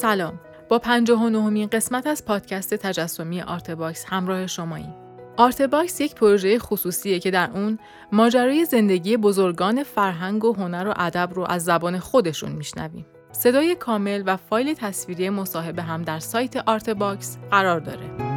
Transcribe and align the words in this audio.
سلام 0.00 0.40
با 0.68 0.78
59 0.78 1.66
قسمت 1.66 2.06
از 2.06 2.24
پادکست 2.24 2.74
تجسمی 2.74 3.42
آرتباکس 3.42 4.04
همراه 4.08 4.46
شماییم. 4.46 4.94
آرتباکس 5.36 6.00
یک 6.00 6.14
پروژه 6.14 6.58
خصوصیه 6.58 7.18
که 7.18 7.30
در 7.30 7.50
اون 7.54 7.78
ماجرای 8.12 8.64
زندگی 8.64 9.16
بزرگان 9.16 9.82
فرهنگ 9.82 10.44
و 10.44 10.52
هنر 10.52 10.88
و 10.88 10.94
ادب 10.96 11.30
رو 11.34 11.46
از 11.48 11.64
زبان 11.64 11.98
خودشون 11.98 12.52
میشنویم. 12.52 13.06
صدای 13.32 13.74
کامل 13.74 14.22
و 14.26 14.36
فایل 14.36 14.74
تصویری 14.74 15.30
مصاحبه 15.30 15.82
هم 15.82 16.02
در 16.02 16.18
سایت 16.18 16.56
آرتباکس 16.56 17.38
قرار 17.50 17.80
داره. 17.80 18.29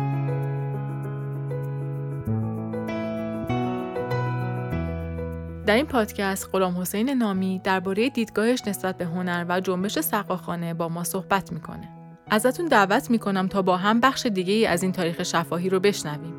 در 5.65 5.75
این 5.75 5.85
پادکست 5.85 6.49
غلام 6.51 6.77
حسین 6.77 7.09
نامی 7.09 7.61
درباره 7.63 8.09
دیدگاهش 8.09 8.61
نسبت 8.67 8.97
به 8.97 9.05
هنر 9.05 9.45
و 9.49 9.59
جنبش 9.59 9.99
سقاخانه 9.99 10.73
با 10.73 10.89
ما 10.89 11.03
صحبت 11.03 11.51
می‌کنه. 11.51 11.89
ازتون 12.31 12.65
دعوت 12.65 13.11
می‌کنم 13.11 13.47
تا 13.47 13.61
با 13.61 13.77
هم 13.77 13.99
بخش 13.99 14.25
دیگه 14.25 14.53
ای 14.53 14.65
از 14.65 14.83
این 14.83 14.91
تاریخ 14.91 15.23
شفاهی 15.23 15.69
رو 15.69 15.79
بشنویم. 15.79 16.33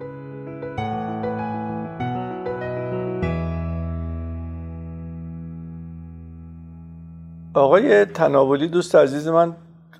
آقای 7.54 8.04
تناولی 8.04 8.68
دوست 8.68 8.94
عزیز 8.94 9.28
من 9.28 9.56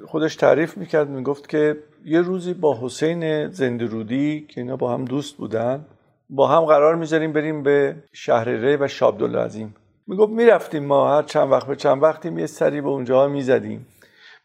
خودش 0.07 0.37
تعریف 0.37 0.77
می‌کرد 0.77 1.09
می‌گفت 1.09 1.49
که 1.49 1.77
یه 2.05 2.21
روزی 2.21 2.55
با 2.55 2.79
حسین 2.83 3.49
زندرودی 3.49 4.47
که 4.49 4.61
اینا 4.61 4.77
با 4.77 4.95
هم 4.95 5.05
دوست 5.05 5.37
بودن 5.37 5.85
با 6.31 6.49
هم 6.49 6.65
قرار 6.65 6.95
می‌ذاریم 6.95 7.33
بریم 7.33 7.63
به 7.63 7.97
شهر 8.13 8.49
ری 8.49 8.77
و 8.77 8.89
شابدالعظیم 8.89 9.75
می‌گفت 10.07 10.33
می‌رفتیم 10.33 10.85
ما 10.85 11.17
هر 11.17 11.23
چند 11.23 11.53
وقت 11.53 11.67
به 11.67 11.77
چند 11.77 12.03
وقتی 12.03 12.33
یه 12.33 12.47
سری 12.47 12.81
به 12.81 12.89
اونجا 12.89 13.29
می‌زدیم. 13.29 13.87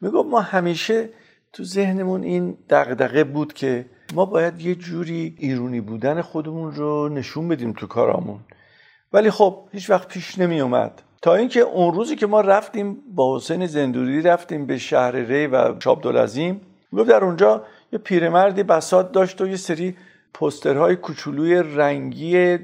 می‌گفت 0.01 0.29
ما 0.29 0.39
همیشه 0.39 1.09
تو 1.53 1.63
ذهنمون 1.63 2.23
این 2.23 2.57
دغدغه 2.69 3.23
بود 3.23 3.53
که 3.53 3.85
ما 4.13 4.25
باید 4.25 4.61
یه 4.61 4.75
جوری 4.75 5.35
ایرونی 5.39 5.81
بودن 5.81 6.21
خودمون 6.21 6.75
رو 6.75 7.09
نشون 7.09 7.47
بدیم 7.47 7.73
تو 7.73 7.87
کارامون. 7.87 8.39
ولی 9.13 9.31
خب 9.31 9.67
هیچ 9.71 9.89
وقت 9.89 10.07
پیش 10.07 10.39
نمی 10.39 10.61
اومد 10.61 11.01
تا 11.21 11.35
اینکه 11.35 11.59
اون 11.59 11.93
روزی 11.93 12.15
که 12.15 12.27
ما 12.27 12.41
رفتیم 12.41 12.97
با 13.15 13.37
حسین 13.37 13.65
زندوری 13.65 14.21
رفتیم 14.21 14.65
به 14.65 14.77
شهر 14.77 15.11
ری 15.11 15.47
و 15.47 15.79
شابدالعظیم 15.79 16.61
گفت 16.93 17.09
در 17.09 17.23
اونجا 17.23 17.63
یه 17.93 17.99
پیرمردی 17.99 18.63
بسات 18.63 19.11
داشت 19.11 19.41
و 19.41 19.47
یه 19.47 19.55
سری 19.55 19.95
پسترهای 20.33 20.95
کوچولوی 20.95 21.55
رنگی 21.55 22.57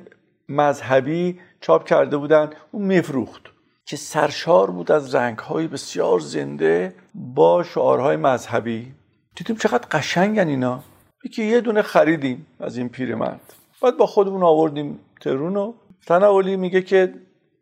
مذهبی 0.49 1.39
چاپ 1.61 1.85
کرده 1.85 2.17
بودن. 2.17 2.49
اون 2.71 2.85
میفروخت. 2.85 3.41
که 3.85 3.97
سرشار 3.97 4.71
بود 4.71 4.91
از 4.91 5.15
رنگهای 5.15 5.67
بسیار 5.67 6.19
زنده 6.19 6.95
با 7.15 7.63
شعارهای 7.63 8.17
مذهبی. 8.17 8.93
دیدیم 9.35 9.55
چقدر 9.55 9.87
قشنگن 9.91 10.47
اینا. 10.47 10.83
یکی 11.25 11.45
یه 11.45 11.61
دونه 11.61 11.81
خریدیم 11.81 12.45
از 12.59 12.77
این 12.77 12.89
پیرمرد. 12.89 13.53
بعد 13.81 13.97
با 13.97 14.05
خودمون 14.05 14.43
آوردیم 14.43 14.99
ترون 15.21 15.57
و 15.57 15.73
تناولی 16.07 16.55
میگه 16.55 16.81
که 16.81 17.13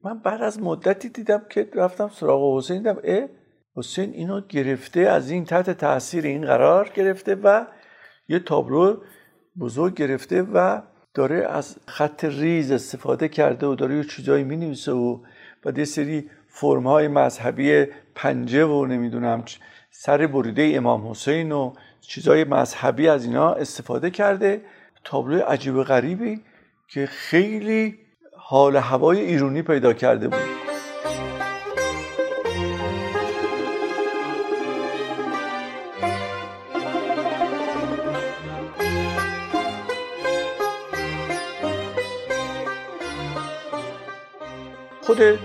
من 0.04 0.20
بعد 0.20 0.42
از 0.42 0.60
مدتی 0.62 1.10
دیدم 1.10 1.42
که 1.50 1.70
رفتم 1.76 2.10
سراغ 2.10 2.58
حسین. 2.58 2.78
دیدم 2.78 2.98
اه 3.04 3.28
حسین 3.76 4.14
اینو 4.14 4.42
گرفته 4.42 5.00
از 5.00 5.30
این 5.30 5.46
تحت 5.46 5.70
تاثیر 5.70 6.26
این 6.26 6.46
قرار 6.46 6.90
گرفته 6.90 7.36
و 7.36 7.66
یه 8.28 8.40
تابلو 8.40 8.98
بزرگ 9.60 9.94
گرفته 9.94 10.42
و 10.42 10.82
داره 11.14 11.48
از 11.50 11.76
خط 11.86 12.26
ریز 12.26 12.72
استفاده 12.72 13.28
کرده 13.28 13.68
و 13.68 13.76
داره 13.76 13.96
یه 13.96 14.04
چیزایی 14.04 14.44
می 14.44 14.58
نویسه 14.58 14.92
و 14.92 15.20
بعد 15.64 15.78
یه 15.78 15.86
سری 15.86 16.30
فرم 16.48 16.88
های 16.88 17.08
مذهبی 17.08 17.86
پنجه 18.16 18.66
و 18.66 18.86
نمی‌دونم 18.86 19.44
سر 19.92 20.28
بریده 20.28 20.72
امام 20.76 21.12
حسین 21.12 21.52
و 21.52 21.74
چیزای 22.02 22.44
مذهبی 22.44 23.08
از 23.08 23.26
اینا 23.26 23.54
استفاده 23.54 24.10
کرده. 24.10 24.62
تابلو 25.04 25.40
عجیب 25.40 25.84
غریبی 25.84 26.42
که 26.88 27.06
خیلی 27.06 28.00
حال 28.38 28.76
هوای 28.76 29.20
ایرونی 29.22 29.62
پیدا 29.62 29.94
کرده 29.94 30.28
بود. 30.28 30.53
خود 45.14 45.40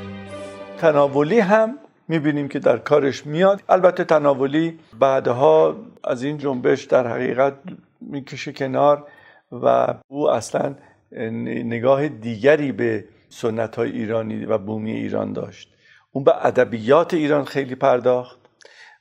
تناولی 0.78 1.40
هم 1.40 1.78
می‌بینیم 2.08 2.48
که 2.48 2.58
در 2.58 2.78
کارش 2.78 3.26
میاد. 3.26 3.62
البته 3.68 4.04
تناولی 4.04 4.78
بعدها 4.98 5.76
از 6.04 6.22
این 6.22 6.38
جنبش 6.38 6.84
در 6.84 7.06
حقیقت 7.06 7.54
می‌کشه 8.00 8.52
کنار 8.52 9.06
و 9.52 9.94
او 10.08 10.30
اصلا 10.30 10.74
نگاه 11.12 12.08
دیگری 12.08 12.72
به 12.72 13.04
سنت 13.28 13.76
های 13.76 13.90
ایرانی 13.90 14.44
و 14.44 14.58
بومی 14.58 14.92
ایران 14.92 15.32
داشت. 15.32 15.74
اون 16.12 16.24
به 16.24 16.46
ادبیات 16.46 17.14
ایران 17.14 17.44
خیلی 17.44 17.74
پرداخت 17.74 18.38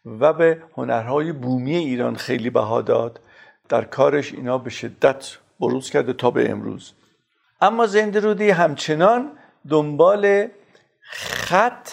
و 0.06 0.34
به 0.34 0.64
هنرهای 0.78 1.32
بومی 1.32 1.76
ایران 1.76 2.16
خیلی 2.16 2.50
بها 2.50 2.82
داد. 2.82 3.20
در 3.70 3.84
کارش 3.84 4.34
اینا 4.34 4.58
به 4.58 4.70
شدت 4.70 5.38
بروز 5.60 5.90
کرده 5.90 6.14
تا 6.14 6.32
به 6.32 6.52
امروز. 6.52 6.94
اما 7.62 7.86
زندرودی 7.86 8.50
همچنان 8.50 9.32
دنبال 9.70 10.48
خط 11.12 11.90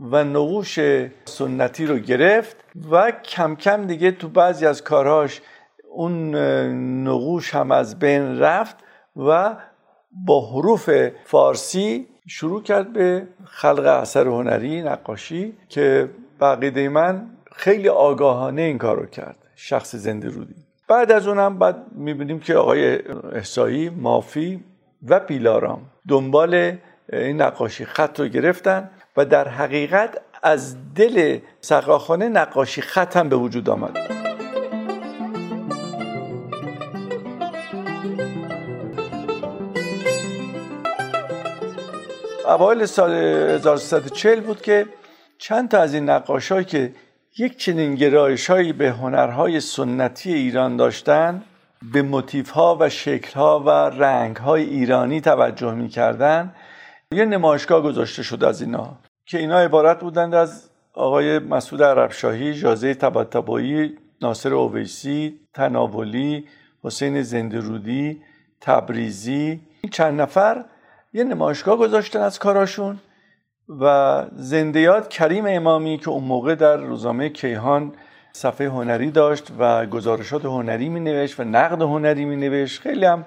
و 0.00 0.24
نقوش 0.24 0.78
سنتی 1.24 1.86
رو 1.86 1.98
گرفت 1.98 2.56
و 2.90 3.10
کم 3.10 3.54
کم 3.54 3.86
دیگه 3.86 4.10
تو 4.10 4.28
بعضی 4.28 4.66
از 4.66 4.84
کارهاش 4.84 5.40
اون 5.90 6.34
نقوش 7.08 7.54
هم 7.54 7.70
از 7.70 7.98
بین 7.98 8.38
رفت 8.38 8.76
و 9.16 9.56
با 10.26 10.50
حروف 10.50 10.90
فارسی 11.24 12.08
شروع 12.28 12.62
کرد 12.62 12.92
به 12.92 13.28
خلق 13.44 13.86
اثر 13.86 14.26
هنری 14.26 14.82
نقاشی 14.82 15.52
که 15.68 16.10
بقیده 16.40 16.88
من 16.88 17.26
خیلی 17.52 17.88
آگاهانه 17.88 18.62
این 18.62 18.78
کار 18.78 18.96
رو 18.96 19.06
کرد 19.06 19.36
شخص 19.56 19.96
زنده 19.96 20.28
رودی. 20.28 20.54
بعد 20.88 21.12
از 21.12 21.28
اونم 21.28 21.58
بعد 21.58 21.76
می‌بینیم 21.92 22.40
که 22.40 22.54
آقای 22.54 22.98
احسایی 23.32 23.90
مافی 23.90 24.64
و 25.08 25.20
پیلارام 25.20 25.80
دنبال 26.08 26.76
این 27.12 27.42
نقاشی 27.42 27.84
خط 27.84 28.20
رو 28.20 28.28
گرفتن 28.28 28.90
و 29.16 29.24
در 29.24 29.48
حقیقت 29.48 30.18
از 30.42 30.76
دل 30.94 31.38
سقاخانه 31.60 32.28
نقاشی 32.28 32.82
خط 32.82 33.16
هم 33.16 33.28
به 33.28 33.36
وجود 33.36 33.70
آمد. 33.70 34.22
اوایل 42.46 42.86
سال 42.86 43.10
1340 43.10 44.40
بود 44.40 44.62
که 44.62 44.86
چند 45.38 45.68
تا 45.68 45.78
از 45.78 45.94
این 45.94 46.10
نقاشایی 46.10 46.64
که 46.64 46.92
یک 47.38 47.58
چنین 47.58 47.94
گرایشهایی 47.94 48.72
به 48.72 48.90
هنرهای 48.90 49.60
سنتی 49.60 50.34
ایران 50.34 50.76
داشتن 50.76 51.42
به 51.92 52.02
موتیف 52.02 52.50
ها 52.50 52.76
و 52.80 52.88
شکل 52.88 53.34
ها 53.34 53.60
و 53.60 53.70
رنگ 53.70 54.36
های 54.36 54.62
ایرانی 54.62 55.20
توجه 55.20 55.74
می 55.74 55.88
کردن 55.88 56.54
یه 57.12 57.24
نمایشگاه 57.24 57.82
گذاشته 57.82 58.22
شد 58.22 58.44
از 58.44 58.62
اینا 58.62 58.98
که 59.26 59.38
اینا 59.38 59.58
عبارت 59.58 60.00
بودند 60.00 60.34
از 60.34 60.70
آقای 60.92 61.38
مسعود 61.38 61.82
عربشاهی، 61.82 62.54
جازه 62.54 62.94
تباتبایی، 62.94 63.98
ناصر 64.22 64.54
اویسی، 64.54 65.40
تناولی، 65.54 66.44
حسین 66.84 67.22
زندرودی، 67.22 68.22
تبریزی. 68.60 69.60
این 69.80 69.90
چند 69.90 70.20
نفر 70.20 70.64
یه 71.12 71.24
نمایشگاه 71.24 71.76
گذاشتن 71.76 72.20
از 72.20 72.38
کاراشون 72.38 72.98
و 73.80 74.24
زندیات 74.32 75.08
کریم 75.08 75.44
امامی 75.46 75.98
که 75.98 76.08
اون 76.08 76.24
موقع 76.24 76.54
در 76.54 76.76
روزنامه 76.76 77.28
کیهان 77.28 77.92
صفحه 78.32 78.68
هنری 78.68 79.10
داشت 79.10 79.52
و 79.58 79.86
گزارشات 79.86 80.44
هنری 80.44 80.88
می 80.88 81.00
نوشت 81.00 81.40
و 81.40 81.44
نقد 81.44 81.82
هنری 81.82 82.24
می 82.24 82.36
نوشت 82.36 82.80
خیلی 82.80 83.04
هم 83.04 83.24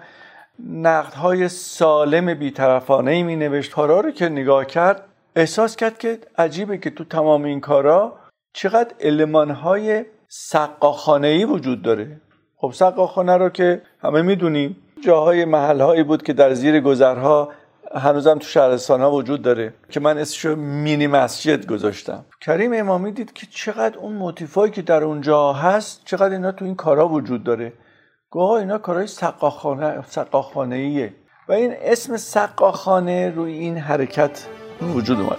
نقدهای 0.60 1.50
سالم 1.50 2.34
بیطرفانه 2.34 3.12
ای 3.12 3.24
می 3.24 3.36
نوشت 3.36 3.74
که 4.16 4.30
نگاه 4.30 4.66
کرد 4.66 5.04
احساس 5.36 5.76
کرد 5.76 5.98
که 5.98 6.20
عجیبه 6.38 6.78
که 6.78 6.90
تو 6.90 7.04
تمام 7.04 7.44
این 7.44 7.62
کارا 7.62 8.14
چقدر 8.54 8.96
المانهای 9.00 10.06
سقاخانه 10.28 11.28
ای 11.28 11.46
وجود 11.46 11.82
داره. 11.82 12.22
خب 12.58 12.72
سقاخانه 12.74 13.38
رو 13.38 13.50
که 13.50 13.82
همه 14.00 14.22
می‌دونیم 14.22 14.76
جاهای 15.06 15.46
محلهایی 15.46 16.04
بود 16.04 16.24
که 16.24 16.34
در 16.34 16.54
زیر 16.54 16.80
گذرها 16.80 17.52
هنوزم 17.96 18.38
تو 18.38 18.48
شهرستان 18.48 19.02
ها 19.02 19.12
وجود 19.12 19.42
داره 19.42 19.74
که 19.90 20.00
من 20.00 20.18
اسمشو 20.18 20.56
مینی 20.56 21.08
مسجد 21.08 21.66
گذاشتم. 21.66 22.26
کریم 22.42 22.74
امامی 22.74 23.12
دید 23.12 23.34
که 23.34 23.48
چقدر 23.50 23.98
اون 23.98 24.14
موتیفایی 24.14 24.72
که 24.72 24.82
در 24.82 25.04
اونجا 25.04 25.54
هست 25.54 26.02
چقدر 26.06 26.34
اینا 26.34 26.52
تو 26.52 26.66
این 26.66 26.76
کارا 26.76 27.08
وجود 27.08 27.44
داره. 27.44 27.74
گویا 28.36 28.58
اینا 28.58 28.78
کارهای 28.78 29.08
سقاخانه 29.08 30.04
سقاخانه 30.08 30.76
ایه 30.76 31.14
و 31.48 31.54
این 31.54 31.74
اسم 31.82 32.18
سقاخانه 32.18 33.30
روی 33.30 33.54
این 33.54 33.78
حرکت 33.78 34.48
وجود 34.82 35.20
اومد. 35.20 35.38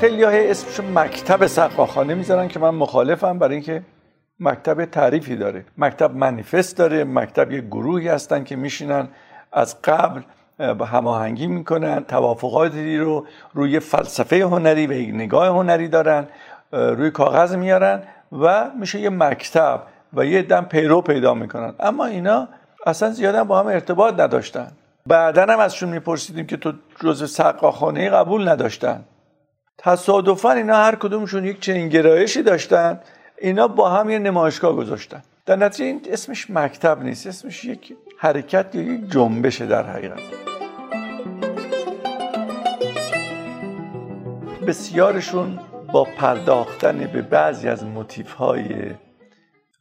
خیلی 0.00 0.22
های 0.22 0.50
اسمش 0.50 0.80
مکتب 0.80 1.46
سقاخانه 1.46 2.14
می‌ذارن 2.14 2.48
که 2.48 2.58
من 2.58 2.70
مخالفم 2.70 3.38
برای 3.38 3.54
اینکه 3.54 3.82
مکتب 4.40 4.84
تعریفی 4.84 5.36
داره. 5.36 5.64
مکتب 5.78 6.14
منیفست 6.14 6.76
داره 6.76 7.04
مکتب 7.04 7.52
یه 7.52 7.60
گروهی 7.60 8.08
هستن 8.08 8.44
که 8.44 8.56
میشینن 8.56 9.08
از 9.52 9.82
قبل 9.82 10.22
هماهنگی 10.60 11.46
می‌کنن 11.46 12.04
توافقاتی 12.04 12.98
رو 12.98 13.26
روی 13.54 13.80
فلسفه 13.80 14.44
هنری 14.44 14.86
و 14.86 15.16
نگاه 15.16 15.48
هنری 15.48 15.88
دارن 15.88 16.26
روی 16.72 17.10
کاغذ 17.10 17.54
میارن 17.54 18.02
و 18.32 18.70
میشه 18.80 19.00
یه 19.00 19.10
مکتب 19.10 19.82
و 20.12 20.24
یه 20.24 20.42
دم 20.42 20.64
پیرو 20.64 21.00
پیدا 21.00 21.34
می‌کنن. 21.34 21.74
اما 21.80 22.06
اینا 22.06 22.48
اصلا 22.86 23.10
زیادا 23.10 23.44
با 23.44 23.58
هم 23.60 23.66
ارتباط 23.66 24.20
نداشتن. 24.20 24.72
بعدا 25.06 25.42
هم 25.42 25.58
ازشون 25.58 25.88
میپرسیدیم 25.88 26.46
که 26.46 26.56
تو 26.56 26.72
جزء 27.00 27.26
سقاخانه 27.26 28.10
قبول 28.10 28.48
نداشتن. 28.48 29.04
تصادفا 29.78 30.50
اینا 30.50 30.76
هر 30.76 30.94
کدومشون 30.94 31.44
یک 31.44 31.60
چنین 31.60 31.88
گرایشی 31.88 32.42
داشتن 32.42 33.00
اینا 33.38 33.68
با 33.68 33.90
هم 33.90 34.10
یه 34.10 34.18
نمایشگاه 34.18 34.76
گذاشتن. 34.76 35.22
در 35.46 35.56
نتیجه 35.56 35.84
این 35.84 36.00
اسمش 36.10 36.50
مکتب 36.50 37.02
نیست 37.02 37.26
اسمش 37.26 37.64
یک 37.64 37.96
حرکت 38.18 38.74
یا 38.74 38.82
یک 38.82 39.10
جنبشه 39.10 39.66
در 39.66 39.86
حقیقت. 39.86 40.20
بسیارشون 44.66 45.58
با 45.92 46.04
پرداختن 46.04 46.98
به 46.98 47.22
بعضی 47.22 47.68
از 47.68 47.84
موتیف 47.84 48.34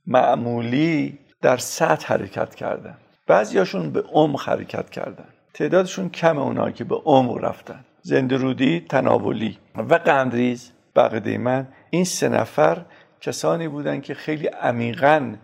معمولی 0.07 1.19
در 1.41 1.57
سطح 1.57 2.07
حرکت 2.07 2.55
کردن. 2.55 2.97
بعضیاشون 3.27 3.91
به 3.91 4.01
عمق 4.01 4.41
حرکت 4.49 4.89
کردن. 4.89 5.27
تعدادشون 5.53 6.09
کم 6.09 6.37
اونایی 6.37 6.73
که 6.73 6.83
به 6.83 6.95
عمق 6.95 7.37
رفتن. 7.37 7.85
زندرودی 8.01 8.85
تناولی 8.89 9.57
و 9.75 9.93
قندریز 9.93 10.71
بقیده 10.95 11.37
من 11.37 11.67
این 11.89 12.03
سه 12.03 12.29
نفر 12.29 12.85
کسانی 13.21 13.67
بودند 13.67 14.03
که 14.03 14.13
خیلی 14.13 14.47
عمیقا 14.47 15.35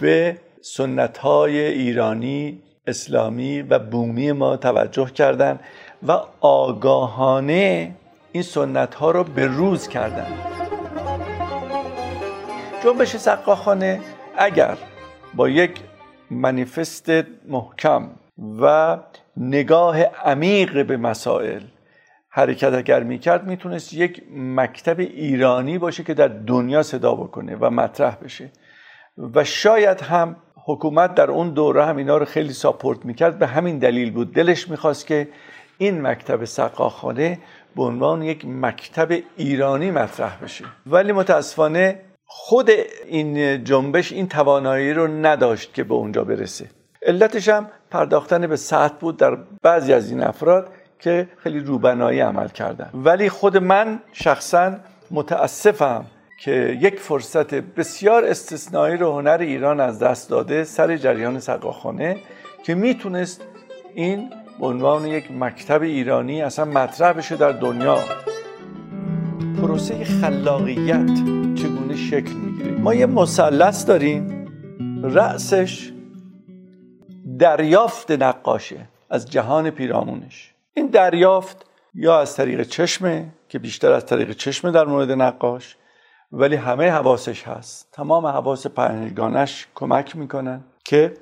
به 0.00 0.36
سنت 0.60 1.18
های 1.18 1.60
ایرانی 1.60 2.62
اسلامی 2.86 3.62
و 3.62 3.78
بومی 3.78 4.32
ما 4.32 4.56
توجه 4.56 5.10
کردند 5.10 5.60
و 6.08 6.18
آگاهانه 6.40 7.94
این 8.32 8.42
سنت 8.42 8.94
ها 8.94 9.10
رو 9.10 9.24
به 9.24 9.46
روز 9.46 9.88
کردن. 9.88 10.26
جنبش 12.84 13.16
سقاخانه 13.16 14.00
اگر 14.36 14.76
با 15.34 15.48
یک 15.48 15.80
منیفست 16.30 17.10
محکم 17.48 18.10
و 18.60 18.98
نگاه 19.36 20.02
عمیق 20.02 20.86
به 20.86 20.96
مسائل 20.96 21.62
حرکت 22.28 22.74
اگر 22.74 23.02
می‌کرد 23.02 23.46
می‌تونست 23.46 23.92
یک 23.92 24.22
مکتب 24.36 25.00
ایرانی 25.00 25.78
باشه 25.78 26.04
که 26.04 26.14
در 26.14 26.28
دنیا 26.28 26.82
صدا 26.82 27.14
بکنه 27.14 27.56
و 27.56 27.70
مطرح 27.70 28.16
بشه. 28.24 28.50
و 29.34 29.44
شاید 29.44 30.00
هم 30.00 30.36
حکومت 30.64 31.14
در 31.14 31.30
اون 31.30 31.50
دوره 31.50 31.84
هم 31.84 31.96
اینا 31.96 32.16
رو 32.16 32.24
خیلی 32.24 32.52
ساپورت 32.52 33.04
می‌کرد. 33.04 33.38
به 33.38 33.46
همین 33.46 33.78
دلیل 33.78 34.10
بود. 34.10 34.34
دلش 34.34 34.68
می‌خواست 34.68 35.06
که 35.06 35.28
این 35.78 36.02
مکتب 36.02 36.44
سقاخانه 36.44 37.38
به 37.76 37.82
عنوان 37.82 38.22
یک 38.22 38.46
مکتب 38.46 39.22
ایرانی 39.36 39.90
مطرح 39.90 40.38
بشه. 40.42 40.64
ولی 40.86 41.12
متاسفانه 41.12 42.00
خود 42.26 42.70
این 43.06 43.64
جنبش 43.64 44.12
این 44.12 44.28
توانایی 44.28 44.92
رو 44.92 45.06
نداشت 45.06 45.74
که 45.74 45.84
به 45.84 45.94
اونجا 45.94 46.24
برسه. 46.24 46.70
علتش 47.06 47.48
هم 47.48 47.68
پرداختن 47.90 48.46
به 48.46 48.56
سطح 48.56 48.94
بود 49.00 49.16
در 49.16 49.38
بعضی 49.62 49.92
از 49.92 50.10
این 50.10 50.22
افراد 50.22 50.68
که 50.98 51.28
خیلی 51.38 51.60
روبنایی 51.60 52.20
عمل 52.20 52.48
کردن. 52.48 52.90
ولی 52.94 53.28
خود 53.28 53.56
من 53.56 54.00
شخصا 54.12 54.76
متاسفم 55.10 56.04
که 56.44 56.78
یک 56.80 56.98
فرصت 56.98 57.54
بسیار 57.54 58.24
استثنایی 58.24 58.96
رو 58.96 59.12
هنر 59.12 59.38
ایران 59.40 59.80
از 59.80 59.98
دست 59.98 60.30
داده 60.30 60.64
سر 60.64 60.96
جریان 60.96 61.38
سقاخانه 61.40 62.16
که 62.64 62.74
می‌تونست 62.74 63.40
این 63.94 64.30
به 64.60 64.66
عنوان 64.66 65.06
یک 65.06 65.30
مکتب 65.32 65.82
ایرانی 65.82 66.42
اصلا 66.42 66.64
مطرح 66.64 67.12
بشه 67.12 67.36
در 67.36 67.52
دنیا. 67.52 67.98
پروسه 69.60 70.04
خلاقیت 70.04 71.06
چگونه 71.54 71.96
شکل 71.96 72.32
می‌گیره؟ 72.32 72.70
ما 72.70 72.94
یه 72.94 73.06
مثلث 73.06 73.86
داریم. 73.86 74.46
رأسش 75.02 75.92
دریافت 77.38 78.10
نقاشه 78.10 78.88
از 79.10 79.30
جهان 79.30 79.70
پیرامونش. 79.70 80.54
این 80.74 80.86
دریافت 80.86 81.66
یا 81.94 82.20
از 82.20 82.36
طریق 82.36 82.62
چشمه 82.62 83.26
که 83.48 83.58
بیشتر 83.58 83.92
از 83.92 84.06
طریق 84.06 84.32
چشمه 84.32 84.70
در 84.70 84.84
مورد 84.84 85.10
نقاش 85.10 85.76
ولی 86.32 86.56
همه 86.56 86.90
حواسش 86.90 87.48
هست. 87.48 87.88
تمام 87.92 88.26
حواس 88.26 88.66
پنجگانش 88.66 89.66
کمک 89.74 90.16
می‌کنن 90.16 90.64
که 90.84 91.14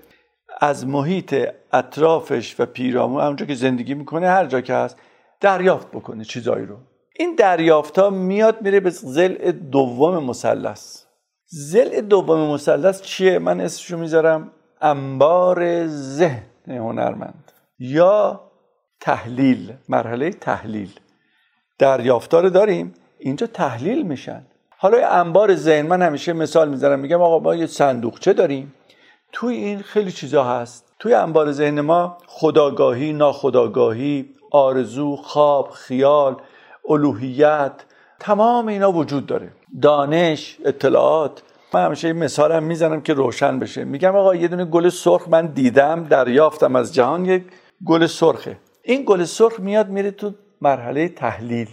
از 0.60 0.86
محیط 0.86 1.48
اطرافش 1.72 2.60
و 2.60 2.66
پیرامون 2.66 3.20
اونجا 3.20 3.46
که 3.46 3.54
زندگی 3.54 3.94
می‌کنه 3.94 4.28
هر 4.28 4.46
جا 4.46 4.60
که 4.60 4.74
هست 4.74 4.96
دریافت 5.40 5.88
بکنه 5.88 6.24
چیزایی 6.24 6.66
رو. 6.66 6.76
این 7.16 7.34
دریافت 7.34 7.98
ها 7.98 8.10
میاد 8.10 8.62
میره 8.62 8.80
به 8.80 8.90
زل 8.90 9.50
دوم 9.52 10.24
مثلث. 10.24 11.04
زل 11.46 12.00
دوم 12.00 12.54
مثلث 12.54 13.02
چیه؟ 13.02 13.38
من 13.38 13.60
اسمشو 13.60 13.98
می‌ذارم 13.98 14.50
انبار 14.80 15.86
ذهن 15.86 16.42
هنرمند 16.68 17.52
یا 17.78 18.40
تحلیل 19.00 19.72
مرحله 19.88 20.30
تحلیل. 20.30 20.90
دریافتار 21.78 22.48
داریم 22.48 22.94
اینجا 23.18 23.46
تحلیل 23.46 24.02
میشن. 24.02 24.46
حالا 24.82 25.08
انبار 25.08 25.54
ذهن 25.54 25.86
من 25.86 26.02
همیشه 26.02 26.32
مثال 26.32 26.68
می‌ذارم 26.68 26.98
میگم 26.98 27.22
آقا 27.22 27.38
ما 27.38 27.54
یه 27.54 27.66
صندوقچه 27.66 28.32
داریم 28.32 28.74
توی 29.32 29.54
این 29.54 29.78
خیلی 29.78 30.12
چیزا 30.12 30.44
هست. 30.44 30.92
توی 30.98 31.14
انبار 31.14 31.52
ذهن 31.52 31.80
ما 31.80 32.18
خداگاهی 32.26 33.12
ناخداگاهی 33.12 34.30
آرزو 34.50 35.16
خواب 35.16 35.70
خیال 35.70 36.36
الوهیت 36.88 37.72
تمام 38.20 38.68
اینا 38.68 38.92
وجود 38.92 39.26
داره. 39.26 39.52
دانش 39.82 40.56
اطلاعات. 40.64 41.42
من 41.74 41.84
همیشه 41.84 42.08
این 42.08 42.16
مثالم 42.16 42.62
می‌زنم 42.62 43.00
که 43.00 43.14
روشن 43.14 43.58
بشه. 43.58 43.84
میگم 43.84 44.16
آقا 44.16 44.34
یه 44.34 44.48
دونه 44.48 44.64
گل 44.64 44.88
سرخ 44.88 45.28
من 45.28 45.46
دیدم 45.46 46.04
دریافتم 46.04 46.76
از 46.76 46.94
جهان 46.94 47.24
یک 47.24 47.44
گل 47.86 48.06
سرخه. 48.06 48.56
این 48.82 49.02
گل 49.06 49.24
سرخ 49.24 49.60
میاد 49.60 49.88
میره 49.88 50.10
تو 50.10 50.32
مرحله 50.60 51.08
تحلیل. 51.08 51.68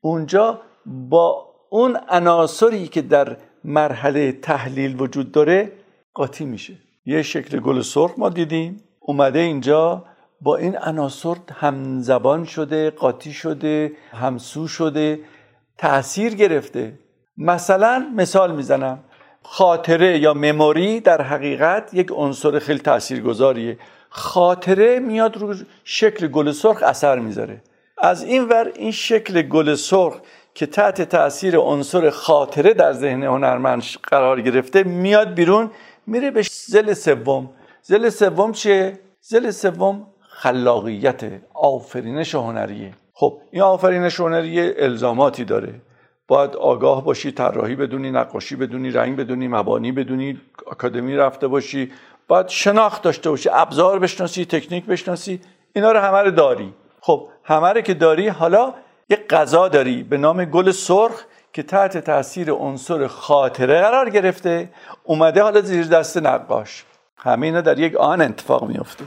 اونجا 0.00 0.60
با 0.86 1.51
اون 1.74 1.98
عناصری 2.08 2.88
که 2.88 3.02
در 3.02 3.36
مرحله 3.64 4.32
تحلیل 4.32 5.00
وجود 5.00 5.32
داره 5.32 5.72
قاطی 6.14 6.44
میشه. 6.44 6.74
یه 7.06 7.22
شکل 7.22 7.60
گل 7.60 7.80
سرخ 7.80 8.10
ما 8.18 8.28
دیدیم 8.28 8.82
اومده 9.00 9.38
اینجا 9.38 10.04
با 10.40 10.56
این 10.56 10.78
عناصر 10.78 11.36
همزبان 11.54 12.44
شده 12.44 12.90
قاطی 12.90 13.32
شده 13.32 13.92
همسو 14.12 14.68
شده 14.68 15.20
تاثیر 15.78 16.34
گرفته. 16.34 16.98
مثلا 17.36 18.06
مثال 18.16 18.56
می‌زنم 18.56 18.98
خاطره 19.42 20.18
یا 20.18 20.34
مموری 20.34 21.00
در 21.00 21.22
حقیقت 21.22 21.94
یک 21.94 22.08
عنصر 22.10 22.58
خیلی 22.58 22.78
تاثیرگذاریه 22.78 23.78
خاطره 24.08 24.98
میاد 24.98 25.36
رو 25.36 25.54
شکل 25.84 26.26
گل 26.26 26.50
سرخ 26.50 26.82
اثر 26.82 27.18
می‌ذاره. 27.18 27.62
از 27.98 28.22
این 28.22 28.44
ور 28.44 28.72
این 28.74 28.90
شکل 28.90 29.42
گل 29.42 29.74
سرخ 29.74 30.20
که 30.54 30.66
تحت 30.66 31.02
تاثیر 31.02 31.58
عنصر 31.58 32.10
خاطره 32.10 32.74
در 32.74 32.92
ذهن 32.92 33.22
هنرمند 33.22 33.82
قرار 34.02 34.40
گرفته 34.40 34.82
میاد 34.82 35.34
بیرون 35.34 35.70
میره 36.06 36.30
به 36.30 36.42
زل 36.66 36.92
سوم. 36.92 37.50
زل 37.82 38.08
سوم 38.08 38.52
چیه؟ 38.52 38.98
زل 39.20 39.50
سوم 39.50 40.06
خلاقیت 40.28 41.22
آفرینش 41.54 42.34
هنریه. 42.34 42.92
خب 43.14 43.38
این 43.50 43.62
آفرینش 43.62 44.20
هنری 44.20 44.72
الزاماتی 44.76 45.44
داره. 45.44 45.74
باید 46.28 46.56
آگاه 46.56 47.04
باشی 47.04 47.32
طراحی 47.32 47.76
بدونی 47.76 48.10
نقاشی 48.10 48.56
بدونی 48.56 48.90
رنگ 48.90 49.16
بدونی 49.16 49.48
مبانی 49.48 49.92
بدونی 49.92 50.40
آکادمی 50.66 51.16
رفته 51.16 51.48
باشی. 51.48 51.92
باید 52.28 52.48
شناخت 52.48 53.02
داشته 53.02 53.30
باشی 53.30 53.48
ابزار 53.52 53.98
بشناسی 53.98 54.44
تکنیک 54.44 54.86
بشناسی. 54.86 55.40
اینا 55.72 55.92
رو 55.92 55.98
همه 56.00 56.18
رو 56.18 56.30
داری. 56.30 56.74
خب 57.00 57.28
همه 57.44 57.68
رو 57.68 57.80
که 57.80 57.94
داری 57.94 58.28
حالا 58.28 58.74
یه 59.12 59.24
غذا 59.30 59.68
داری 59.68 60.02
به 60.02 60.16
نام 60.16 60.44
گل 60.44 60.70
سرخ 60.70 61.24
که 61.52 61.62
تحت 61.62 61.98
تاثیر 61.98 62.52
عنصر 62.52 63.06
خاطره 63.06 63.80
قرار 63.80 64.10
گرفته. 64.10 64.70
اومده 65.04 65.42
حالا 65.42 65.60
زیر 65.60 65.86
دست 65.86 66.16
نقاش. 66.16 66.84
همه 67.16 67.46
اینا 67.46 67.60
در 67.60 67.78
یک 67.78 67.96
آن 67.96 68.20
اتفاق 68.20 68.68
میفته 68.68 69.04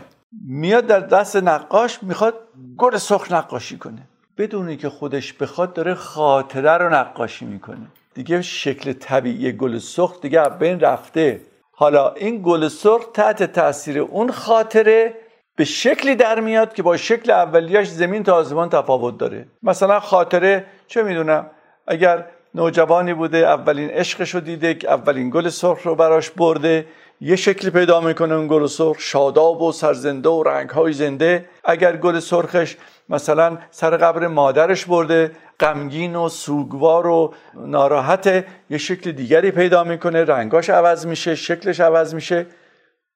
میاد 0.47 0.85
در 0.85 1.00
دست 1.00 1.35
نقاش 1.35 2.00
می‌خواد 2.01 2.33
گل 2.77 2.97
سرخ 2.97 3.31
نقاشی 3.31 3.77
کنه. 3.77 4.01
بدونی 4.38 4.77
که 4.77 4.89
خودش 4.89 5.33
بخواد 5.33 5.74
داره 5.74 5.93
خاطره 5.93 6.71
رو 6.71 6.89
نقاشی 6.93 7.45
می‌کنه. 7.45 7.88
دیگه 8.13 8.41
شکل 8.41 8.93
طبیعی 8.93 9.51
گل 9.51 9.77
سرخ 9.77 10.21
دیگه 10.21 10.50
بین 10.50 10.79
رفته. 10.79 11.41
حالا 11.71 12.13
این 12.13 12.41
گل 12.43 12.67
سرخ 12.67 13.05
تحت 13.13 13.43
تاثیر 13.43 14.00
اون 14.00 14.31
خاطره 14.31 15.13
به 15.55 15.63
شکلی 15.63 16.15
در 16.15 16.39
میاد 16.39 16.74
که 16.74 16.83
با 16.83 16.97
شکل 16.97 17.31
اولیاش 17.31 17.89
زمین 17.89 18.24
تا 18.24 18.35
آسمان 18.35 18.69
تفاوت 18.69 19.17
داره. 19.17 19.45
مثلا 19.63 20.00
خاطره 20.00 20.65
چه 20.88 21.03
می‌دونم 21.03 21.50
اگر 21.88 22.25
نوجوانی 22.55 23.13
بوده 23.13 23.38
اولین 23.38 23.89
عشقش 23.89 24.35
رو 24.35 24.39
دیده 24.39 24.74
که 24.74 24.91
اولین 24.91 25.29
گل 25.29 25.50
سرخ 25.50 25.83
رو 25.83 25.95
براش 25.95 26.29
برده 26.29 26.85
یه 27.21 27.35
شکلی 27.35 27.69
پیدا 27.71 28.01
می‌کنه 28.01 28.35
اون 28.35 28.47
گل 28.47 28.67
سرخ 28.67 29.00
شاداب 29.00 29.62
و 29.62 29.71
سرزنده 29.71 30.29
و 30.29 30.43
رنگهای 30.43 30.93
زنده. 30.93 31.45
اگر 31.63 31.97
گل 31.97 32.19
سرخش 32.19 32.75
مثلا 33.09 33.57
سر 33.71 33.97
قبر 33.97 34.27
مادرش 34.27 34.85
برده 34.85 35.31
غمگین 35.59 36.15
و 36.15 36.29
سوگوار 36.29 37.07
و 37.07 37.33
ناراحت 37.53 38.45
یه 38.69 38.77
شکل 38.77 39.12
دیگری 39.12 39.51
پیدا 39.51 39.83
می‌کنه 39.83 40.24
رنگاش 40.24 40.69
عوض 40.69 41.05
میشه 41.05 41.35
شکلش 41.35 41.79
عوض 41.79 42.13
میشه. 42.13 42.45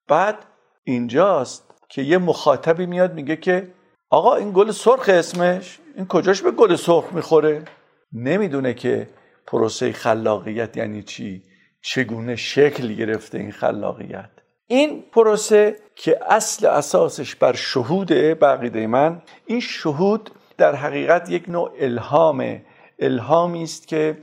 بعد 0.08 0.36
اینجاست. 0.84 1.69
که 1.90 2.02
یه 2.02 2.18
مخاطبی 2.18 2.86
میاد 2.86 3.14
میگه 3.14 3.36
که 3.36 3.68
آقا 4.10 4.36
این 4.36 4.52
گل 4.52 4.72
سرخ 4.72 5.10
اسمش 5.10 5.80
این 5.96 6.08
کجاش 6.08 6.42
به 6.42 6.52
گل 6.52 6.76
سرخ 6.76 7.14
می‌خوره؟ 7.14 7.64
نمی‌دونه 8.14 8.74
که 8.74 9.08
پروسه 9.48 9.92
خلاقیت 9.92 10.78
یعنی 10.78 11.04
چی؟ 11.04 11.44
چگونه 11.82 12.36
شکل 12.36 12.94
گرفته 12.94 13.38
این 13.38 13.52
خلاقیت؟ 13.52 14.30
این 14.68 15.04
پروسه 15.12 15.76
که 15.96 16.20
اصل 16.28 16.66
اساسش 16.66 17.36
بر 17.36 17.54
شهوده 17.54 18.36
بقیده 18.36 18.88
من 18.88 19.22
این 19.46 19.60
شهود 19.60 20.30
در 20.58 20.76
حقیقت 20.76 21.30
یک 21.30 21.50
نوع 21.50 21.72
الهامه. 21.80 22.66
الهامی 23.00 23.64
است 23.64 23.88
که 23.88 24.18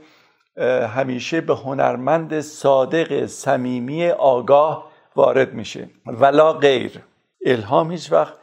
همیشه 0.95 1.41
به 1.41 1.55
هنرمند 1.55 2.41
صادق 2.41 3.25
صمیمی 3.25 4.09
آگاه 4.09 4.91
وارد 5.15 5.53
میشه. 5.53 5.89
ولا 6.05 6.53
غیر. 6.53 7.01
الهام 7.47 7.91
هیچ 7.91 8.11
وقت 8.11 8.33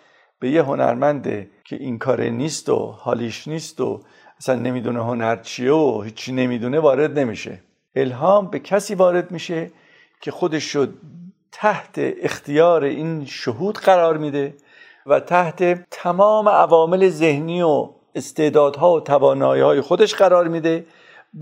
به 0.40 0.50
یه 0.50 0.62
هنرمنده 0.62 1.50
که 1.64 1.76
این 1.76 1.98
کاره 1.98 2.30
نیست 2.30 2.68
و 2.68 2.76
حالیش 2.76 3.48
نیست 3.48 3.80
و 3.80 4.00
اصلا 4.38 4.54
نمی‌دونه 4.54 5.04
هنر 5.04 5.36
چیه 5.36 5.72
و 5.72 6.02
هیچی 6.02 6.32
نمی‌دونه 6.32 6.80
وارد 6.80 7.18
نمیشه. 7.18 7.60
الهام 7.94 8.50
به 8.50 8.58
کسی 8.58 8.94
وارد 8.94 9.30
میشه 9.30 9.70
که 10.20 10.30
خودش 10.30 10.64
شد 10.64 10.94
تحت 11.52 11.94
اختیار 11.96 12.84
این 12.84 13.24
شهود 13.24 13.78
قرار 13.78 14.16
میده 14.16 14.54
و 15.06 15.20
تحت 15.20 15.88
تمام 15.90 16.48
عوامل 16.48 17.08
ذهنی 17.08 17.62
و 17.62 17.88
استعدادها 18.14 18.92
و 18.92 19.00
توانایی 19.00 19.62
های 19.62 19.80
خودش 19.80 20.14
قرار 20.14 20.48
میده 20.48 20.86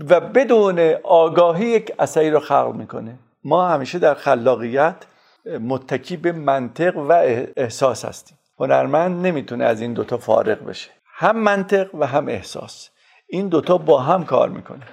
و 0.09 0.19
بدون 0.19 0.79
آگاهی 1.03 1.65
یک 1.65 1.91
اثری 1.99 2.31
رو 2.31 2.39
خلق 2.39 2.73
می‌کنه. 2.75 3.15
ما 3.43 3.67
همیشه 3.67 3.99
در 3.99 4.13
خلاقیت 4.13 4.95
متکی 5.45 6.17
به 6.17 6.31
منطق 6.31 6.97
و 6.97 7.11
احساس 7.57 8.05
هستیم. 8.05 8.37
هنرمند 8.59 9.25
نمی‌تونه 9.25 9.65
از 9.65 9.81
این 9.81 9.93
دوتا 9.93 10.17
فارغ 10.17 10.65
بشه. 10.65 10.89
هم 11.15 11.39
منطق 11.39 11.95
و 11.95 12.07
هم 12.07 12.27
احساس. 12.27 12.89
این 13.27 13.47
دوتا 13.47 13.77
با 13.77 13.99
هم 13.99 14.25
کار 14.25 14.49
می‌کنه. 14.49 14.83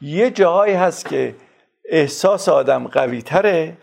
یه 0.00 0.30
جاهایی 0.30 0.74
هست 0.74 1.08
که 1.08 1.34
احساس 1.84 2.48
آدم 2.48 2.88
قوی 2.88 3.22
تره 3.22 3.76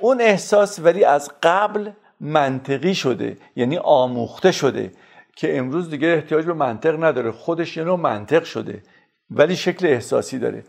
اون 0.00 0.20
احساس 0.20 0.78
ولی 0.78 1.04
از 1.04 1.30
قبل 1.42 1.90
منطقی 2.20 2.94
شده 2.94 3.36
یعنی 3.56 3.76
آموخته 3.76 4.52
شده 4.52 4.92
که 5.36 5.58
امروز 5.58 5.90
دیگه 5.90 6.08
احتیاج 6.08 6.44
به 6.44 6.52
منطق 6.52 7.04
نداره. 7.04 7.32
خودش 7.32 7.76
یه 7.76 7.84
نوع 7.84 7.98
منطق 7.98 8.44
شده 8.44 8.82
ولی 9.30 9.56
شکل 9.56 9.86
احساسی 9.86 10.38
داره 10.38 10.64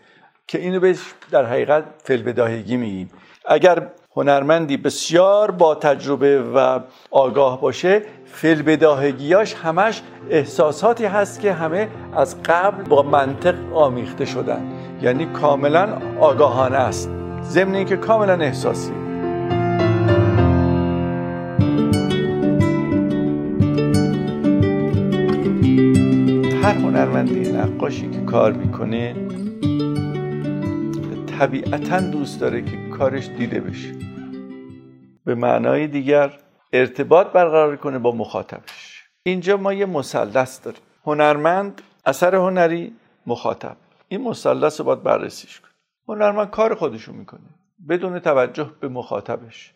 که 0.47 0.59
اینو 0.59 0.79
بهش 0.79 0.97
در 1.31 1.45
حقیقت 1.45 1.83
فلبداهگی 2.03 2.77
میگیم. 2.77 3.09
اگر 3.45 3.87
هنرمندی 4.17 4.77
بسیار 4.77 5.51
با 5.51 5.75
تجربه 5.75 6.41
و 6.41 6.79
آگاه 7.11 7.61
باشه 7.61 8.01
فلبداهگیاش 8.25 9.53
همش 9.53 10.01
احساساتی 10.29 11.05
هست 11.05 11.41
که 11.41 11.53
همه 11.53 11.87
از 12.15 12.43
قبل 12.43 12.83
با 12.83 13.03
منطق 13.03 13.55
آمیخته 13.73 14.25
شدن. 14.25 14.61
یعنی 15.01 15.25
کاملا 15.25 16.01
آگاهانه 16.19 16.77
است. 16.77 17.09
ضمن 17.43 17.85
که 17.85 17.97
کاملا 17.97 18.33
احساسی. 18.33 18.91
هر 26.63 26.75
هنرمندی 26.75 27.51
نقاشی 27.51 28.09
که 28.09 28.19
کار 28.19 28.51
می‌کنه 28.51 29.15
طبیعتا 31.39 31.99
دوست 31.99 32.39
داره 32.39 32.61
که 32.61 32.77
کارش 32.97 33.29
دیده 33.37 33.59
بشه. 33.59 33.96
به 35.27 35.35
معنای 35.35 35.87
دیگر 35.87 36.33
ارتباط 36.73 37.27
برقرار 37.27 37.75
کنه 37.75 37.99
با 37.99 38.11
مخاطبش. 38.11 39.03
اینجا 39.23 39.57
ما 39.57 39.73
یه 39.73 39.85
مثلث 39.85 40.65
داریم. 40.65 40.81
هنرمند 41.05 41.81
اثر 42.05 42.35
هنری 42.35 42.93
مخاطب. 43.25 43.77
این 44.07 44.21
مثلث 44.21 44.79
رو 44.79 44.85
باید 44.85 45.03
بررسیش 45.03 45.59
کن 45.59 45.67
هنرمند 46.07 46.49
کار 46.49 46.75
خودشو 46.75 47.13
می‌کنه. 47.13 47.49
بدون 47.89 48.19
توجه 48.19 48.71
به 48.79 48.87
مخاطبش. 48.87 49.73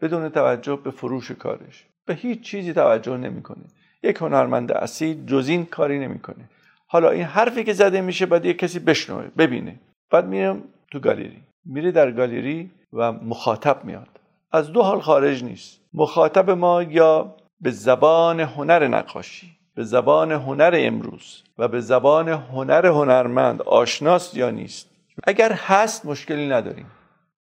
بدون 0.00 0.28
توجه 0.28 0.76
به 0.76 0.90
فروش 0.90 1.30
کارش. 1.30 1.86
به 2.06 2.14
هیچ 2.14 2.40
چیزی 2.40 2.72
توجه 2.72 3.16
نمی‌کنه. 3.16 3.64
یک 4.02 4.16
هنرمند 4.16 4.72
اصیل 4.72 5.26
جز 5.26 5.48
این 5.48 5.66
کاری 5.66 5.98
نمی‌کنه. 5.98 6.50
حالا 6.86 7.10
این 7.10 7.24
حرفی 7.24 7.64
که 7.64 7.72
زده 7.72 8.00
میشه 8.00 8.26
باید 8.26 8.44
یک 8.44 8.58
کسی 8.58 8.78
بشنوه 8.78 9.28
ببینه. 9.38 9.80
بعد 10.10 10.26
میرم 10.26 10.62
تو 10.92 11.00
گالری. 11.00 11.42
میره 11.64 11.90
در 11.90 12.10
گالری 12.10 12.70
و 12.92 13.12
مخاطب 13.12 13.84
میاد. 13.84 14.19
از 14.52 14.72
دو 14.72 14.82
حال 14.82 15.00
خارج 15.00 15.44
نیست. 15.44 15.80
مخاطب 15.94 16.50
ما 16.50 16.82
یا 16.82 17.36
به 17.60 17.70
زبان 17.70 18.40
هنر 18.40 18.88
نقاشی 18.88 19.56
به 19.74 19.84
زبان 19.84 20.32
هنر 20.32 20.74
امروز 20.76 21.42
و 21.58 21.68
به 21.68 21.80
زبان 21.80 22.28
هنر 22.28 22.86
هنرمند 22.86 23.62
آشناست 23.62 24.36
یا 24.36 24.50
نیست. 24.50 24.90
اگر 25.24 25.52
هست 25.52 26.06
مشکلی 26.06 26.48
نداریم. 26.48 26.86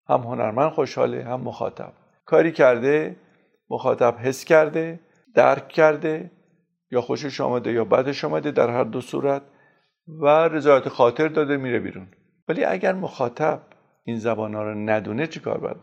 هم 0.09 0.21
هنرمند 0.21 0.71
خوشحاله 0.71 1.23
هم 1.23 1.41
مخاطب. 1.41 1.93
کاری 2.25 2.51
کرده 2.51 3.15
مخاطب 3.69 4.15
حس 4.23 4.43
کرده 4.43 4.99
درک 5.35 5.67
کرده 5.67 6.31
یا 6.91 7.01
خوشش 7.01 7.41
آمده 7.41 7.71
یا 7.71 7.85
بدش 7.85 8.25
آمده 8.25 8.51
در 8.51 8.69
هر 8.69 8.83
دو 8.83 9.01
صورت 9.01 9.41
و 10.07 10.27
رضایت 10.27 10.89
خاطر 10.89 11.27
داده 11.27 11.57
میره 11.57 11.79
بیرون. 11.79 12.07
ولی 12.47 12.63
اگر 12.63 12.93
مخاطب 12.93 13.61
این 14.03 14.19
زبان 14.19 14.53
ها 14.53 14.63
رو 14.63 14.75
ندونه 14.75 15.27
چی 15.27 15.39
کار 15.39 15.57
باید 15.57 15.77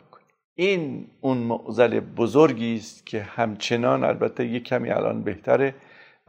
این 0.56 1.06
اون 1.20 1.38
معضل 1.38 2.00
بزرگی 2.00 2.74
است 2.74 3.06
که 3.06 3.22
همچنان 3.22 4.04
البته 4.04 4.46
یک 4.46 4.64
کمی 4.64 4.90
الان 4.90 5.22
بهتره 5.22 5.74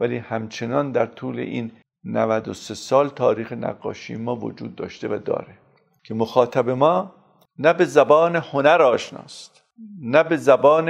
ولی 0.00 0.16
همچنان 0.16 0.92
در 0.92 1.06
طول 1.06 1.38
این 1.38 1.72
93 2.04 2.74
سال 2.74 3.08
تاریخ 3.08 3.52
نقاشی 3.52 4.16
ما 4.16 4.36
وجود 4.36 4.76
داشته 4.76 5.08
و 5.08 5.18
داره 5.18 5.58
که 6.04 6.14
مخاطب 6.14 6.70
ما 6.70 7.14
نه 7.58 7.72
به 7.72 7.84
زبان 7.84 8.36
هنر 8.36 8.82
آشناست 8.82 9.64
نه 10.02 10.22
به 10.22 10.36
زبان 10.36 10.88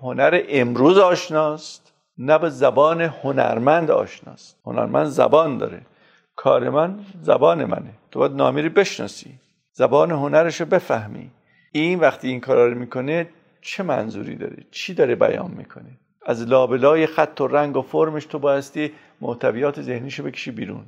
هنر 0.00 0.42
امروز 0.48 0.98
آشناست 0.98 1.88
نه 2.18 2.38
به 2.38 2.50
زبان 2.50 3.00
هنرمند 3.00 3.90
آشناست. 3.90 4.56
هنرمند 4.66 5.06
زبان 5.06 5.58
داره. 5.58 5.82
کار 6.36 6.70
من 6.70 6.98
زبان 7.22 7.64
منه. 7.64 7.94
تو 8.10 8.18
باید 8.18 8.32
نامیری 8.32 8.68
بشناسی. 8.68 9.38
زبان 9.72 10.10
هنرش 10.10 10.60
رو 10.60 10.66
بفهمی. 10.66 11.30
این 11.72 12.00
وقتی 12.00 12.28
این 12.28 12.40
کارا 12.40 12.66
رو 12.66 12.78
می‌کنه 12.78 13.28
چه 13.60 13.82
منظوری 13.82 14.36
داره؟ 14.36 14.56
چی 14.70 14.94
داره 14.94 15.14
بیان 15.14 15.50
می‌کنه؟ 15.50 15.98
از 16.26 16.48
لابلای 16.48 17.06
خط 17.06 17.40
و 17.40 17.46
رنگ 17.46 17.76
و 17.76 17.82
فرمش 17.82 18.24
تو 18.24 18.38
بایستی 18.38 18.92
محتویات 19.20 19.82
ذهنیشو 19.82 20.22
بکشی 20.22 20.50
بیرون. 20.50 20.84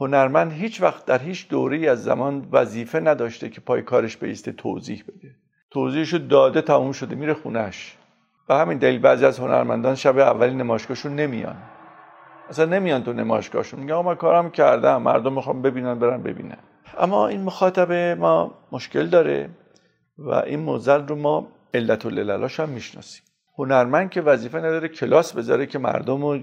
هنرمند 0.00 0.52
هیچ 0.52 0.82
وقت 0.82 1.06
در 1.06 1.18
هیچ 1.18 1.48
دوره 1.48 1.90
از 1.90 2.04
زمان 2.04 2.48
وظیفه 2.52 3.00
نداشته 3.00 3.48
که 3.48 3.60
پای 3.60 3.82
کارش 3.82 4.16
بیسته 4.16 4.52
توضیح 4.52 5.04
بده. 5.08 5.34
توضیحشو 5.70 6.18
داده 6.18 6.62
تموم 6.62 6.92
شده 6.92 7.14
میره 7.14 7.34
خونش 7.34 7.96
و 8.48 8.54
همین 8.54 8.78
دلیل 8.78 9.00
بعضی 9.00 9.24
از 9.24 9.38
هنرمندان 9.38 9.94
شب 9.94 10.18
اولی 10.18 10.54
نمایشگاهشون 10.54 11.14
نمیان. 11.14 11.56
اصلا 12.48 12.64
نمیان 12.64 13.02
تو 13.02 13.12
نمایشگاهشون. 13.12 13.80
میگن 13.80 13.94
ما 13.94 14.14
کارم 14.14 14.50
کردم 14.50 15.02
مردم 15.02 15.32
می‌خوام 15.32 15.62
ببینن 15.62 15.98
برن 15.98 16.22
ببینن. 16.22 16.58
اما 16.98 17.28
این 17.28 17.42
مخاطب 17.42 17.92
ما 17.92 18.54
مشکل 18.72 19.06
داره. 19.06 19.50
و 20.20 20.30
این 20.30 20.60
موزل 20.60 21.06
رو 21.06 21.16
ما 21.16 21.46
علت 21.74 22.06
و 22.06 22.10
هم 22.58 22.68
می‌شناسیم. 22.68 23.22
هنرمند 23.58 24.10
که 24.10 24.20
وظیفه 24.20 24.58
نداره 24.58 24.88
کلاس 24.88 25.32
بذاره 25.32 25.66
که 25.66 25.78
مردم 25.78 26.24
رو 26.24 26.38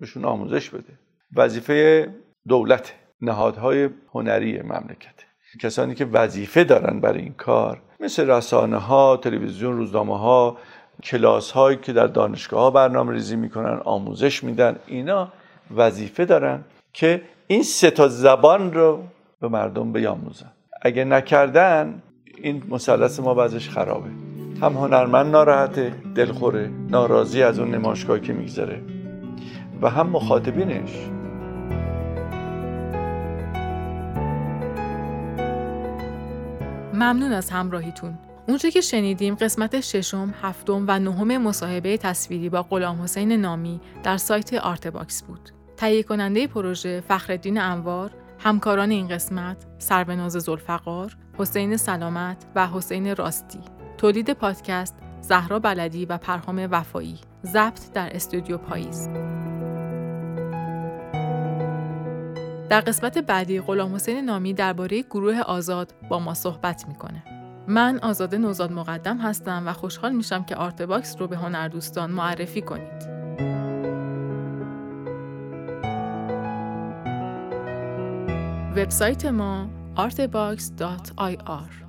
بهشون 0.00 0.24
آموزش 0.24 0.70
بده. 0.70 0.98
وظیفه 1.36 2.08
دولت 2.48 2.94
نهادهای 3.20 3.88
هنری 4.14 4.62
مملکت. 4.62 5.14
کسانی 5.60 5.94
که 5.94 6.04
وظیفه 6.04 6.64
دارن 6.64 7.00
برای 7.00 7.22
این 7.22 7.34
کار 7.34 7.80
مثل 8.00 8.30
رسانه 8.30 8.76
ها 8.76 9.16
تلویزیون 9.16 9.76
روزنامه 9.76 10.18
ها 10.18 10.56
کلاس 11.02 11.50
هایی 11.50 11.76
که 11.76 11.92
در 11.92 12.06
دانشگاه 12.06 12.60
ها 12.60 12.70
برنامه 12.70 13.12
ریزی 13.12 13.36
می‌کنن 13.36 13.80
آموزش 13.84 14.44
میدن 14.44 14.76
اینا 14.86 15.32
وظیفه 15.76 16.24
دارن 16.24 16.64
که 16.92 17.22
این 17.46 17.62
سه 17.62 17.90
تا 17.90 18.08
زبان 18.08 18.72
رو 18.72 19.02
به 19.40 19.48
مردم 19.48 19.92
بیاموزن. 19.92 20.52
اگه 20.82 21.04
نکردن 21.04 22.02
این 22.42 22.62
مثلث 22.68 23.20
ما 23.20 23.34
بعضش 23.34 23.68
خرابه 23.68 24.10
هم 24.62 24.72
هنرمند 24.72 25.26
ناراحته 25.32 25.92
دلخوره 26.14 26.70
ناراضی 26.90 27.42
از 27.42 27.58
اون 27.58 27.74
نمایشگاهی 27.74 28.20
که 28.20 28.32
میگذره 28.32 28.82
و 29.82 29.90
هم 29.90 30.10
مخاطبینش 30.10 31.08
ممنون 36.94 37.32
از 37.32 37.50
همراهیتون. 37.50 38.18
اونچه 38.48 38.70
که 38.70 38.80
شنیدیم 38.80 39.34
قسمت 39.34 39.80
ششم، 39.80 40.34
هفتم 40.42 40.84
و 40.88 40.98
نهم 40.98 41.42
مصاحبه 41.42 41.96
تصویری 41.96 42.48
با 42.48 42.62
غلام 42.62 43.02
حسین 43.02 43.32
نامی 43.32 43.80
در 44.02 44.16
سایت 44.16 44.54
آرتباکس 44.54 45.22
بود. 45.22 45.50
تهیه 45.76 46.02
کننده 46.02 46.46
پروژه 46.46 47.00
فخرالدین 47.08 47.58
انوار، 47.58 48.10
همکاران 48.38 48.90
این 48.90 49.08
قسمت 49.08 49.56
سروناز 49.78 50.32
ذوالفقار، 50.32 51.16
حسین 51.38 51.76
سلامت 51.76 52.36
و 52.54 52.66
حسین 52.66 53.16
راستی. 53.16 53.60
تولید 53.98 54.32
پادکست 54.32 54.94
زهرا 55.20 55.58
بلدی 55.58 56.06
و 56.06 56.18
پرهام 56.18 56.68
وفایی. 56.70 57.20
ضبط 57.44 57.92
در 57.92 58.16
استودیو 58.16 58.58
پاییز. 58.58 59.08
در 62.68 62.80
قسمت 62.80 63.18
بعدی 63.18 63.60
غلام 63.60 63.94
حسین 63.94 64.24
نامی 64.24 64.54
درباره 64.54 65.02
گروه 65.02 65.40
آزاد 65.40 65.94
با 66.08 66.18
ما 66.18 66.34
صحبت 66.34 66.88
می‌کنه. 66.88 67.22
من 67.68 67.98
آزاده 68.02 68.38
نوزاد 68.38 68.72
مقدم 68.72 69.18
هستم 69.18 69.62
و 69.66 69.72
خوشحال 69.72 70.12
میشم 70.12 70.44
که 70.44 70.56
آرتباکس 70.56 71.16
رو 71.18 71.26
به 71.26 71.36
هنردوستان 71.36 72.10
معرفی 72.10 72.62
کنید. 72.62 73.16
وبسایت 78.76 79.26
ما 79.26 79.66
artebox.ir 79.96 81.85